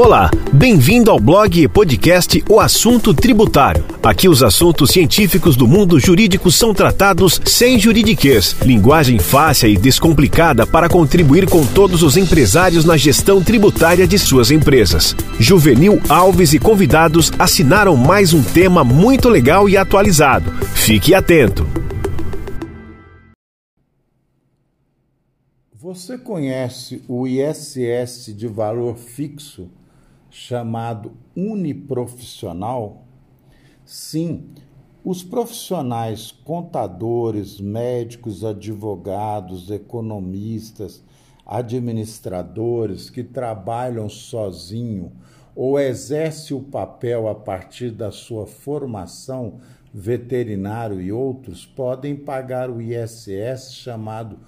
[0.00, 3.84] Olá, bem-vindo ao blog e podcast O Assunto Tributário.
[4.00, 10.64] Aqui os assuntos científicos do mundo jurídico são tratados sem juridiquês, linguagem fácil e descomplicada
[10.64, 15.16] para contribuir com todos os empresários na gestão tributária de suas empresas.
[15.40, 20.52] Juvenil Alves e convidados assinaram mais um tema muito legal e atualizado.
[20.74, 21.66] Fique atento.
[25.74, 29.68] Você conhece o ISS de valor fixo
[30.38, 33.02] chamado uniprofissional?
[33.84, 34.50] Sim,
[35.04, 41.02] os profissionais contadores, médicos, advogados, economistas,
[41.44, 45.10] administradores que trabalham sozinho
[45.56, 49.58] ou exercem o papel a partir da sua formação
[49.92, 54.38] veterinário e outros podem pagar o ISS chamado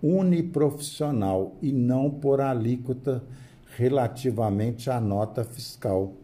[0.00, 3.24] uniprofissional e não por alíquota
[3.76, 6.14] relativamente à nota fiscal.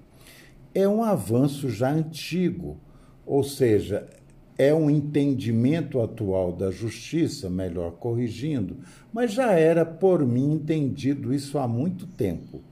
[0.75, 2.79] É um avanço já antigo,
[3.25, 4.09] ou seja,
[4.59, 8.79] é um entendimento atual da justiça, melhor corrigindo,
[9.13, 12.63] mas já era por mim entendido isso há muito tempo.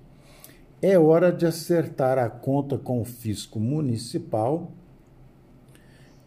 [0.81, 4.73] É hora de acertar a conta com o fisco municipal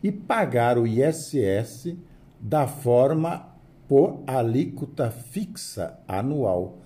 [0.01, 1.95] e pagar o ISS
[2.39, 3.47] da forma
[3.87, 6.79] por alíquota fixa anual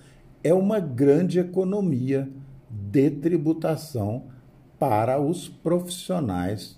[0.44, 2.30] é uma grande economia
[2.70, 4.24] de tributação
[4.80, 6.78] para os profissionais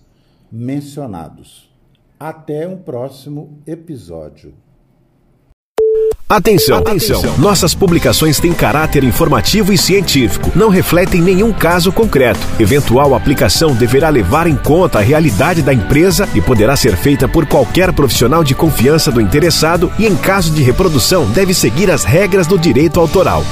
[0.52, 1.72] mencionados.
[2.20, 4.54] Até um próximo episódio.
[6.34, 7.22] Atenção, atenção!
[7.38, 12.40] Nossas publicações têm caráter informativo e científico, não refletem nenhum caso concreto.
[12.60, 17.46] Eventual aplicação deverá levar em conta a realidade da empresa e poderá ser feita por
[17.46, 22.48] qualquer profissional de confiança do interessado e, em caso de reprodução, deve seguir as regras
[22.48, 23.46] do direito autoral.